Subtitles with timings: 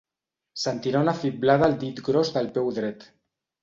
[0.61, 3.11] Sentirà una fiblada al dit gros del peu dret.